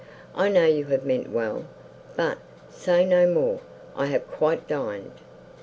I 0.33 0.49
know 0.49 0.65
you 0.65 0.85
have 0.85 1.05
meant 1.05 1.29
well, 1.29 1.65
but—say 2.15 3.05
no 3.05 3.27
more.—I 3.31 4.07
have 4.07 4.25
quite 4.31 4.67
dined." 4.67 5.11